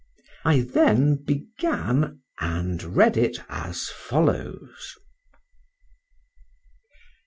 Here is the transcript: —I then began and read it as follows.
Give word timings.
—I 0.43 0.61
then 0.61 1.17
began 1.27 2.21
and 2.39 2.81
read 2.81 3.17
it 3.17 3.37
as 3.51 3.87
follows. 3.89 4.97